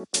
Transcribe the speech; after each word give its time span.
Assalamualaikum 0.00 0.16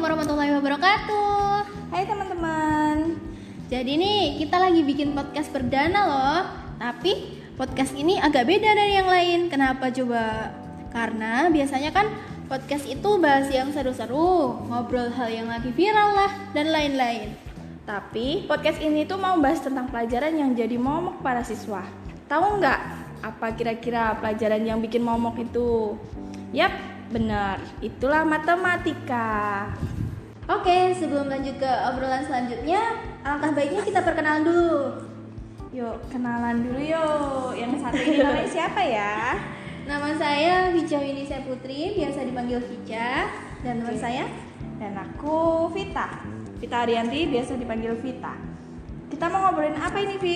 warahmatullahi 0.00 0.56
wabarakatuh. 0.56 1.68
Hai 1.92 2.08
teman-teman. 2.08 3.20
Jadi 3.68 4.00
nih 4.00 4.40
kita 4.40 4.56
lagi 4.56 4.80
bikin 4.88 5.12
podcast 5.12 5.52
perdana 5.52 6.00
loh. 6.08 6.48
Tapi 6.80 7.44
podcast 7.60 7.92
ini 7.92 8.16
agak 8.16 8.48
beda 8.48 8.72
dari 8.72 8.96
yang 8.96 9.04
lain. 9.12 9.52
Kenapa 9.52 9.92
coba? 9.92 10.56
Karena 10.96 11.52
biasanya 11.52 11.92
kan 11.92 12.08
podcast 12.48 12.88
itu 12.88 13.10
bahas 13.20 13.52
yang 13.52 13.68
seru-seru, 13.70 14.56
ngobrol 14.72 15.12
hal 15.12 15.28
yang 15.28 15.52
lagi 15.52 15.68
viral 15.68 16.16
lah 16.16 16.32
dan 16.56 16.72
lain-lain. 16.72 17.36
Tapi 17.84 18.48
podcast 18.48 18.80
ini 18.80 19.04
tuh 19.04 19.20
mau 19.20 19.36
bahas 19.36 19.60
tentang 19.60 19.88
pelajaran 19.92 20.32
yang 20.32 20.56
jadi 20.56 20.80
momok 20.80 21.20
para 21.20 21.44
siswa. 21.44 21.84
Tahu 22.28 22.60
nggak 22.60 22.80
apa 23.20 23.46
kira-kira 23.52 24.16
pelajaran 24.16 24.64
yang 24.64 24.80
bikin 24.80 25.04
momok 25.04 25.44
itu? 25.44 25.96
Yap, 26.56 26.72
benar. 27.12 27.60
Itulah 27.84 28.24
matematika. 28.24 29.68
Oke, 30.48 30.96
sebelum 30.96 31.28
lanjut 31.28 31.60
ke 31.60 31.68
obrolan 31.92 32.24
selanjutnya, 32.24 32.96
alangkah 33.20 33.52
baiknya 33.52 33.84
kita 33.84 34.00
perkenalan 34.00 34.48
dulu. 34.48 34.72
Yuk, 35.76 35.96
kenalan 36.08 36.64
dulu 36.64 36.80
yuk. 36.80 37.52
Yang 37.52 37.84
satu 37.84 38.00
ini 38.00 38.16
namanya 38.24 38.48
siapa 38.56 38.80
ya? 38.80 39.36
Nama 39.88 40.12
saya 40.20 40.68
Vica 40.68 41.00
Winisa 41.00 41.40
Putri, 41.48 41.96
biasa 41.96 42.20
dipanggil 42.20 42.60
Vica. 42.60 43.24
Dan 43.64 43.80
Oke. 43.80 43.96
saya 43.96 44.28
Dan 44.76 44.92
aku 44.92 45.64
Vita. 45.72 46.20
Vita 46.60 46.84
Arianti 46.84 47.24
biasa 47.24 47.56
dipanggil 47.56 47.96
Vita. 47.96 48.36
Kita 49.08 49.32
mau 49.32 49.48
ngobrolin 49.48 49.80
apa 49.80 49.96
ini, 50.04 50.20
Vi? 50.20 50.34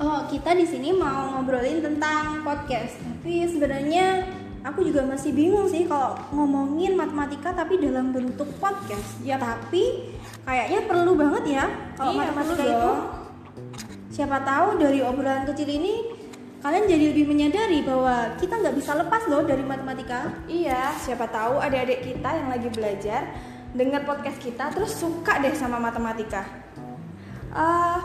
Oh, 0.00 0.24
kita 0.24 0.56
di 0.56 0.64
sini 0.64 0.88
mau 0.88 1.36
ngobrolin 1.36 1.84
tentang 1.84 2.40
podcast. 2.40 2.96
Tapi 3.04 3.44
sebenarnya 3.44 4.24
aku 4.64 4.88
juga 4.88 5.04
masih 5.04 5.36
bingung 5.36 5.68
sih 5.68 5.84
kalau 5.84 6.16
ngomongin 6.32 6.96
matematika 6.96 7.52
tapi 7.52 7.76
dalam 7.76 8.08
bentuk 8.08 8.48
podcast. 8.56 9.20
Ya, 9.20 9.36
tapi 9.36 10.16
kayaknya 10.48 10.88
perlu 10.88 11.12
banget 11.12 11.60
ya 11.60 11.64
kalau 11.92 12.16
Iya, 12.16 12.20
matematika 12.24 12.64
itu. 12.64 12.92
Siapa 14.08 14.40
tahu 14.48 14.80
dari 14.80 15.04
obrolan 15.04 15.44
kecil 15.44 15.68
ini 15.68 16.19
kalian 16.60 16.84
jadi 16.84 17.04
lebih 17.16 17.24
menyadari 17.24 17.80
bahwa 17.80 18.36
kita 18.36 18.60
nggak 18.60 18.76
bisa 18.76 18.92
lepas 18.92 19.24
loh 19.32 19.42
dari 19.48 19.64
matematika. 19.64 20.28
Iya, 20.44 20.92
siapa 21.00 21.24
tahu 21.32 21.56
adik-adik 21.56 22.04
kita 22.04 22.30
yang 22.36 22.48
lagi 22.52 22.68
belajar 22.68 23.32
dengar 23.72 24.04
podcast 24.04 24.36
kita 24.36 24.68
terus 24.68 24.92
suka 24.92 25.40
deh 25.40 25.56
sama 25.56 25.80
matematika. 25.80 26.44
Eh, 27.50 27.98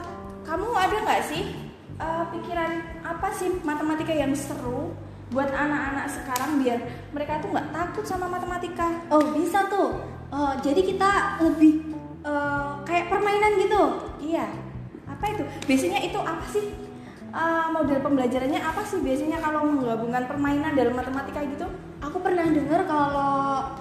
kamu 0.47 0.67
ada 0.71 0.95
nggak 1.03 1.23
sih 1.27 1.51
eh, 1.99 2.23
pikiran 2.31 2.71
apa 3.03 3.27
sih 3.35 3.51
matematika 3.59 4.15
yang 4.15 4.31
seru 4.31 4.95
buat 5.35 5.51
anak-anak 5.51 6.07
sekarang 6.07 6.63
biar 6.63 6.79
mereka 7.11 7.43
tuh 7.43 7.51
nggak 7.51 7.75
takut 7.75 8.07
sama 8.07 8.31
matematika? 8.31 9.03
Oh, 9.11 9.35
bisa 9.35 9.67
tuh. 9.67 9.99
Oh, 10.31 10.53
jadi 10.63 10.79
kita 10.79 11.43
lebih 11.43 11.91
eh, 12.23 12.71
kayak 12.87 13.11
permainan 13.11 13.59
gitu. 13.59 13.83
Iya, 14.31 14.47
apa 15.11 15.25
itu? 15.27 15.43
Biasanya 15.67 15.99
itu 16.07 16.19
apa 16.23 16.45
sih? 16.47 16.84
Eh, 17.35 17.67
model 17.67 17.99
pembelajarannya 17.99 18.63
apa 18.63 18.79
sih 18.87 19.03
biasanya 19.03 19.43
kalau 19.43 19.67
menggabungkan 19.67 20.23
permainan 20.23 20.71
dalam 20.71 20.95
matematika 20.95 21.43
gitu? 21.43 21.67
Aku 21.99 22.23
pernah 22.23 22.47
dengar 22.47 22.87
kalau 22.87 23.75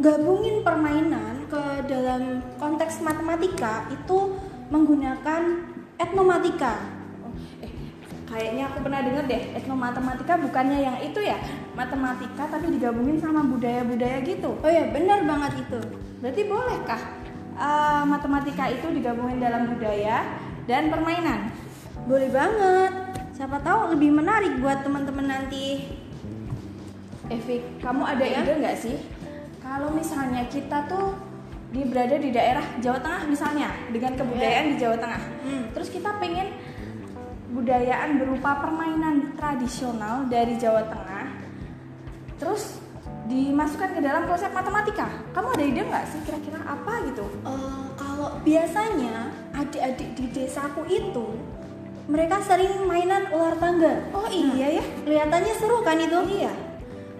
gabungin 0.00 0.64
permainan 0.64 1.44
ke 1.44 1.60
dalam 1.84 2.40
konteks 2.56 3.04
matematika 3.04 3.84
itu 3.92 4.40
menggunakan 4.72 5.60
etnomatika. 6.00 6.88
Oh, 7.20 7.36
eh, 7.60 7.68
kayaknya 8.24 8.72
aku 8.72 8.80
pernah 8.80 9.04
dengar 9.04 9.28
deh 9.28 9.42
etnomatematika 9.52 10.40
bukannya 10.40 10.78
yang 10.88 10.96
itu 11.04 11.20
ya 11.20 11.36
matematika 11.76 12.48
tapi 12.48 12.72
digabungin 12.72 13.20
sama 13.20 13.44
budaya-budaya 13.44 14.24
gitu. 14.24 14.56
Oh 14.64 14.72
ya, 14.72 14.88
benar 14.88 15.20
banget 15.20 15.68
itu. 15.68 15.80
Berarti 16.24 16.42
bolehkah 16.48 17.02
eh, 17.60 18.02
matematika 18.08 18.72
itu 18.72 18.88
digabungin 18.88 19.36
dalam 19.36 19.68
budaya 19.68 20.24
dan 20.64 20.88
permainan? 20.88 21.67
Boleh 22.06 22.30
banget. 22.30 22.92
Siapa 23.34 23.58
tahu 23.62 23.94
lebih 23.94 24.10
menarik 24.12 24.58
buat 24.58 24.82
teman-teman 24.82 25.26
nanti. 25.26 25.88
Evi, 27.28 27.60
kamu 27.78 28.02
ada 28.04 28.24
Ya. 28.24 28.40
ide 28.40 28.52
nggak 28.58 28.76
sih? 28.78 28.96
Kalau 29.60 29.92
misalnya 29.92 30.48
kita 30.48 30.88
tuh 30.88 31.12
di 31.68 31.84
berada 31.84 32.16
di 32.16 32.32
daerah 32.32 32.64
Jawa 32.80 32.96
Tengah 32.98 33.22
misalnya 33.28 33.68
dengan 33.92 34.16
kebudayaan 34.16 34.66
di 34.72 34.76
Jawa 34.80 34.96
Tengah, 34.96 35.22
Hmm. 35.44 35.64
terus 35.76 35.92
kita 35.92 36.16
pengen 36.16 36.56
budayaan 37.52 38.16
berupa 38.16 38.64
permainan 38.64 39.36
tradisional 39.36 40.24
dari 40.24 40.56
Jawa 40.56 40.88
Tengah, 40.88 41.24
terus 42.40 42.80
dimasukkan 43.28 43.92
ke 43.92 44.00
dalam 44.00 44.24
konsep 44.24 44.48
matematika. 44.48 45.04
Kamu 45.36 45.52
ada 45.52 45.60
ide 45.60 45.84
nggak 45.84 46.04
sih 46.08 46.20
kira-kira 46.24 46.64
apa 46.64 47.04
gitu? 47.12 47.28
Eh, 47.44 47.84
kalau 47.92 48.40
biasanya 48.40 49.28
adik-adik 49.52 50.16
di 50.16 50.32
desaku 50.32 50.88
itu 50.88 51.36
mereka 52.08 52.40
sering 52.40 52.88
mainan 52.88 53.28
ular 53.30 53.52
tangga. 53.54 54.08
Oh 54.10 54.24
iya 54.26 54.80
ya, 54.80 54.84
Kelihatannya 55.04 55.54
seru 55.54 55.84
kan 55.84 56.00
itu? 56.00 56.40
iya. 56.40 56.52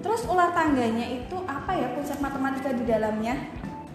Terus 0.00 0.24
ular 0.24 0.50
tangganya 0.50 1.04
itu 1.04 1.36
apa 1.44 1.74
ya 1.74 1.92
konsep 1.92 2.16
matematika 2.18 2.72
di 2.72 2.88
dalamnya? 2.88 3.36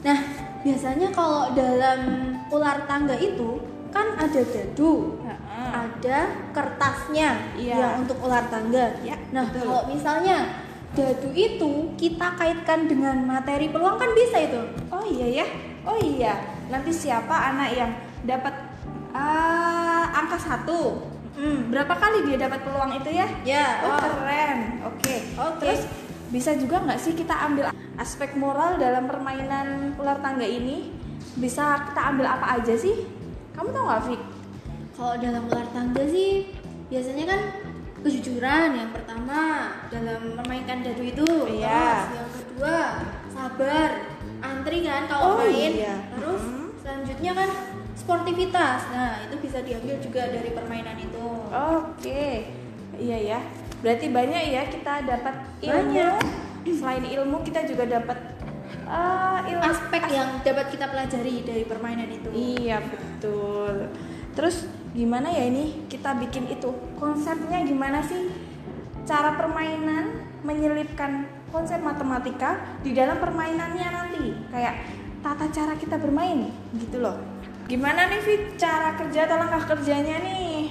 Nah, 0.04 0.20
biasanya 0.62 1.10
kalau 1.10 1.50
dalam 1.52 2.00
ular 2.48 2.86
tangga 2.86 3.16
itu 3.16 3.58
kan 3.90 4.20
ada 4.20 4.42
dadu, 4.44 5.18
ada 5.54 6.18
kertasnya 6.52 7.58
Iya. 7.58 7.76
yang 7.78 7.94
untuk 8.04 8.18
ular 8.20 8.46
tangga. 8.48 9.00
Ya, 9.02 9.16
nah, 9.32 9.48
betul. 9.50 9.64
kalau 9.66 9.84
misalnya 9.88 10.38
dadu 10.94 11.30
itu 11.34 11.72
kita 11.98 12.38
kaitkan 12.38 12.86
dengan 12.86 13.18
materi 13.24 13.70
peluang 13.70 13.98
kan 13.98 14.12
bisa 14.14 14.38
itu. 14.44 14.62
Oh 14.94 15.02
iya 15.02 15.42
ya, 15.42 15.46
oh 15.88 15.98
iya. 15.98 16.34
Nanti 16.70 16.92
siapa 16.92 17.54
anak 17.54 17.70
yang 17.74 17.92
dapat 18.26 18.54
ah, 19.14 19.93
satu? 20.44 20.80
Hmm. 21.34 21.72
Berapa 21.72 21.96
kali 21.96 22.30
dia 22.30 22.38
dapat 22.38 22.62
peluang 22.62 22.94
itu 22.94 23.10
ya? 23.10 23.28
Ya, 23.42 23.66
Oh 23.82 23.90
oh. 23.90 24.00
keren. 24.22 24.60
Oke. 24.86 25.16
Oke. 25.34 25.60
Terus 25.64 25.82
bisa 26.30 26.54
juga 26.54 26.78
nggak 26.80 27.00
sih 27.00 27.14
kita 27.14 27.34
ambil 27.34 27.70
aspek 27.96 28.36
moral 28.36 28.78
dalam 28.78 29.08
permainan 29.08 29.96
ular 29.96 30.20
tangga 30.20 30.46
ini? 30.46 30.94
Bisa 31.34 31.90
kita 31.90 32.14
ambil 32.14 32.28
apa 32.28 32.62
aja 32.62 32.76
sih? 32.76 33.10
Kamu 33.54 33.70
tahu 33.70 33.84
nggak, 33.84 34.02
Fik? 34.06 34.22
Kalau 34.94 35.16
dalam 35.18 35.44
ular 35.48 35.68
tangga 35.72 36.04
sih 36.06 36.54
biasanya 36.86 37.26
kan 37.26 37.42
kejujuran 38.00 38.70
yang 38.76 38.92
pertama 38.92 39.40
dalam 39.90 40.38
memainkan 40.38 40.84
dadu 40.84 41.02
itu. 41.02 41.26
Iya. 41.50 42.06
Terus 42.06 42.14
yang 42.14 42.30
kedua 42.36 42.78
sabar, 43.32 43.90
antri 44.38 44.78
kan 44.84 45.08
kalau 45.08 45.26
Oh, 45.34 45.38
main. 45.42 45.72
iya. 45.74 45.96
Terus 46.14 46.44
Mhm. 46.44 46.66
selanjutnya 46.78 47.32
kan 47.34 47.50
sportivitas. 47.94 48.90
Nah 48.92 49.24
itu 49.30 49.36
bisa 49.40 49.62
diambil 49.62 49.96
juga 50.02 50.28
dari 50.30 50.50
permainan 50.52 50.98
itu. 51.00 51.28
Oke. 51.50 52.50
Iya 52.98 53.18
ya. 53.18 53.40
Berarti 53.82 54.08
banyak 54.10 54.44
ya 54.54 54.64
kita 54.70 54.94
dapat 55.06 55.36
ilmu. 55.62 55.74
Banyak. 55.74 56.22
Selain 56.64 57.04
ilmu 57.04 57.44
kita 57.44 57.68
juga 57.68 57.84
dapat 57.86 58.18
eh, 58.88 59.40
ilmu 59.52 59.64
Aspek 59.64 60.04
yang 60.12 60.40
dapat 60.42 60.72
kita 60.72 60.86
pelajari 60.88 61.44
dari 61.44 61.64
permainan 61.68 62.10
itu. 62.10 62.30
Iya 62.32 62.80
betul. 62.80 63.92
Terus 64.34 64.66
gimana 64.94 65.30
ya 65.30 65.50
ini 65.50 65.86
kita 65.90 66.18
bikin 66.18 66.50
itu 66.50 66.70
konsepnya 66.98 67.62
gimana 67.66 68.02
sih? 68.02 68.32
Cara 69.04 69.36
permainan 69.36 70.24
menyelipkan 70.48 71.28
konsep 71.52 71.80
matematika 71.84 72.80
di 72.82 72.96
dalam 72.96 73.20
permainannya 73.20 73.88
nanti 73.92 74.24
kayak 74.50 74.76
tata 75.22 75.48
cara 75.52 75.74
kita 75.76 75.96
bermain 76.00 76.52
gitu 76.76 77.04
loh. 77.04 77.33
Gimana 77.64 78.12
nih 78.12 78.20
Fit 78.20 78.44
cara 78.60 78.92
kerja 79.00 79.24
atau 79.24 79.40
langkah 79.40 79.64
kerjanya 79.72 80.20
nih? 80.20 80.68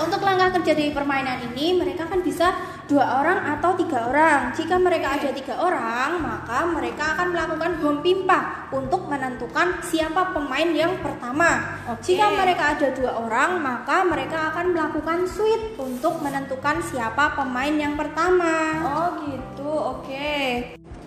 Untuk 0.00 0.24
langkah 0.24 0.56
kerja 0.56 0.72
di 0.72 0.96
permainan 0.96 1.52
ini, 1.52 1.76
mereka 1.76 2.08
kan 2.08 2.24
bisa 2.24 2.56
dua 2.88 3.20
orang 3.20 3.44
atau 3.44 3.76
tiga 3.76 4.08
orang. 4.08 4.48
Jika 4.56 4.80
mereka 4.80 5.20
ada 5.20 5.28
tiga 5.36 5.60
orang, 5.60 6.16
maka 6.16 6.64
mereka 6.64 7.18
akan 7.18 7.36
melakukan 7.36 7.72
home 7.84 8.00
pimpa 8.00 8.70
untuk 8.72 9.12
menentukan 9.12 9.84
siapa 9.84 10.32
pemain 10.32 10.70
yang 10.72 10.96
pertama. 11.04 11.76
Oke. 11.92 12.16
Jika 12.16 12.32
mereka 12.32 12.64
ada 12.78 12.88
dua 12.96 13.12
orang, 13.20 13.60
maka 13.60 14.00
mereka 14.08 14.54
akan 14.56 14.72
melakukan 14.72 15.28
sweep 15.28 15.76
untuk 15.76 16.24
menentukan 16.24 16.80
siapa 16.80 17.36
pemain 17.36 17.74
yang 17.76 17.92
pertama. 18.00 18.80
Oh 18.80 19.08
gitu, 19.28 19.68
oke. 19.68 20.40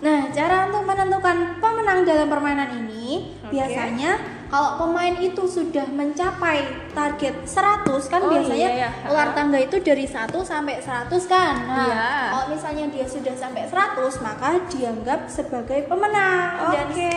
Nah, 0.04 0.28
cara 0.30 0.68
untuk 0.68 0.84
menentukan 0.84 1.58
pemenang 1.64 2.04
dalam 2.04 2.28
permainan 2.28 2.70
ini 2.84 3.32
Oke. 3.40 3.56
biasanya 3.56 4.20
kalau 4.54 4.78
pemain 4.78 5.18
itu 5.18 5.42
sudah 5.50 5.82
mencapai 5.90 6.62
target 6.94 7.42
100 7.42 7.90
kan 8.06 8.22
Oh, 8.22 8.30
biasanya 8.30 8.70
iya, 8.70 8.86
iya. 8.86 9.10
ular 9.10 9.34
tangga 9.34 9.58
itu 9.58 9.82
dari 9.82 10.06
1 10.06 10.30
sampai 10.46 10.78
100 10.78 11.10
kan. 11.26 11.58
Nah, 11.66 11.82
Iya. 11.90 12.06
kalau 12.30 12.46
misalnya 12.54 12.86
dia 12.86 13.02
sudah 13.02 13.34
sampai 13.34 13.66
100 13.66 14.22
maka 14.22 14.62
dianggap 14.70 15.26
sebagai 15.26 15.90
pemenang 15.90 16.70
dan 16.70 16.86
Oke. 16.86 17.10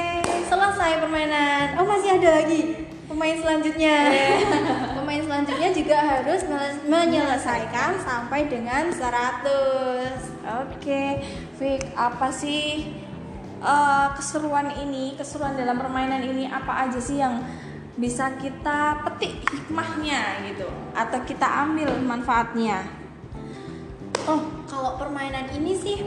selesai 0.50 0.50
selesai 0.50 0.92
permainan. 0.98 1.78
Oh, 1.78 1.86
masih 1.86 2.18
ada 2.18 2.42
lagi 2.42 2.90
pemain 3.06 3.38
selanjutnya. 3.38 3.98
pemain 4.98 5.22
selanjutnya 5.22 5.70
juga 5.78 5.98
harus 6.02 6.42
menyelesaikan 6.90 8.02
sampai 8.02 8.50
dengan 8.50 8.90
100. 8.90 10.26
Oke, 10.66 11.22
Fik, 11.62 11.94
apa 11.94 12.34
sih 12.34 12.90
eh, 13.62 14.08
keseruan 14.18 14.70
ini, 14.78 15.18
keseruan 15.18 15.58
dalam 15.58 15.78
permainan 15.78 16.22
ini 16.24 16.50
apa 16.50 16.88
aja 16.88 17.00
sih 17.02 17.20
yang 17.22 17.42
bisa 17.98 18.38
kita 18.38 19.02
petik 19.02 19.42
hikmahnya 19.50 20.46
gitu 20.46 20.70
atau 20.94 21.20
kita 21.26 21.66
ambil 21.66 21.90
manfaatnya? 22.06 22.86
Oh, 24.30 24.42
kalau 24.70 25.02
permainan 25.02 25.50
ini 25.58 25.74
sih 25.74 25.98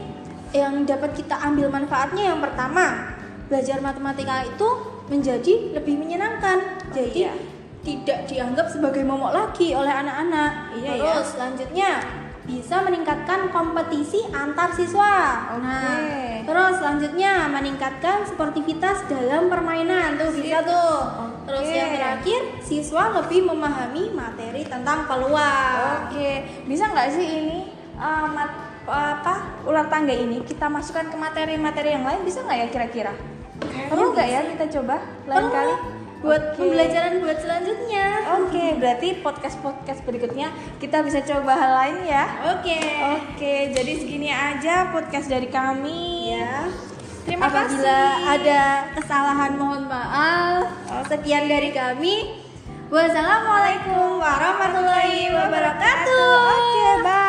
yang 0.55 0.87
dapat 0.87 1.15
kita 1.15 1.35
ambil 1.41 1.67
manfaatnya 1.67 2.31
yang 2.31 2.39
pertama, 2.39 3.15
belajar 3.51 3.83
matematika 3.83 4.47
itu 4.47 4.69
menjadi 5.11 5.75
lebih 5.75 5.99
menyenangkan. 5.99 6.79
Jadi 6.95 7.27
iya. 7.27 7.35
tidak 7.83 8.31
dianggap 8.31 8.71
sebagai 8.71 9.03
momok 9.03 9.35
lagi 9.35 9.75
oleh 9.75 9.91
anak-anak. 9.91 10.75
Iya, 10.79 10.91
Terus 10.95 11.27
selanjutnya 11.35 12.20
bisa 12.51 12.83
meningkatkan 12.83 13.47
kompetisi 13.47 14.19
antar 14.35 14.75
siswa. 14.75 15.47
Oke. 15.55 15.63
Nah, 15.63 16.43
terus 16.43 16.73
selanjutnya 16.83 17.47
meningkatkan 17.47 18.27
sportivitas 18.27 19.07
dalam 19.07 19.47
permainan 19.47 20.19
tuh 20.19 20.35
bisa 20.35 20.59
tuh. 20.59 20.99
Terus 21.47 21.63
Oke. 21.63 21.79
yang 21.79 21.91
terakhir, 21.95 22.41
siswa 22.59 23.03
lebih 23.23 23.47
memahami 23.47 24.11
materi 24.11 24.67
tentang 24.67 25.07
peluang. 25.07 26.11
Oke, 26.11 26.43
bisa 26.67 26.91
nggak 26.91 27.07
sih 27.15 27.23
ini 27.25 27.59
eh, 27.95 28.25
mat- 28.35 28.67
apa 28.91 29.63
ular 29.63 29.87
tangga 29.87 30.11
ini 30.11 30.43
kita 30.43 30.67
masukkan 30.67 31.07
ke 31.07 31.15
materi-materi 31.15 31.95
yang 31.95 32.03
lain 32.03 32.27
bisa 32.27 32.43
nggak 32.43 32.57
ya 32.59 32.67
kira-kira? 32.67 33.13
Perlu 33.87 34.11
nggak 34.11 34.27
ya 34.27 34.41
kita 34.51 34.65
coba 34.79 34.99
lain 35.29 35.39
Perlu. 35.47 35.55
kali? 35.55 35.73
buat 36.21 36.53
okay. 36.53 36.57
pembelajaran 36.61 37.13
buat 37.25 37.37
selanjutnya. 37.41 38.05
Oke, 38.37 38.53
okay, 38.53 38.69
berarti 38.77 39.07
podcast-podcast 39.25 40.05
berikutnya 40.05 40.53
kita 40.77 41.01
bisa 41.01 41.25
coba 41.25 41.57
hal 41.57 41.71
lain 41.81 41.97
ya. 42.05 42.25
Oke. 42.55 42.77
Okay. 42.77 42.85
Oke, 42.85 43.25
okay, 43.35 43.59
jadi 43.73 43.91
segini 43.97 44.29
aja 44.29 44.93
podcast 44.93 45.27
dari 45.27 45.49
kami. 45.49 46.37
Ya. 46.37 46.69
Terima 47.25 47.49
Apabila 47.49 47.65
kasih. 47.65 47.81
Apabila 47.81 48.33
ada 48.37 48.61
kesalahan 48.97 49.51
mohon 49.57 49.83
maaf. 49.89 50.69
Okay. 50.85 51.17
Sekian 51.17 51.49
dari 51.49 51.73
kami. 51.73 52.41
Wassalamualaikum 52.91 54.19
warahmatullahi 54.19 55.31
wabarakatuh. 55.31 56.27
Oke, 56.37 56.59
okay, 56.59 56.93
bye. 57.01 57.20